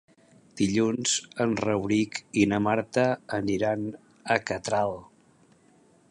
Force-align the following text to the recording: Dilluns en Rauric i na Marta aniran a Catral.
Dilluns 0.59 1.11
en 1.43 1.51
Rauric 1.65 2.17
i 2.43 2.45
na 2.53 2.59
Marta 2.69 3.05
aniran 3.39 3.85
a 4.37 4.39
Catral. 4.49 4.97